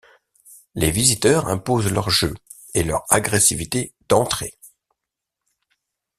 Les 0.73 0.89
visiteurs 0.89 1.47
imposent 1.47 1.91
leur 1.91 2.09
jeu 2.09 2.33
et 2.73 2.81
leur 2.83 3.05
agressivité 3.13 3.93
d'entrée. 4.09 4.57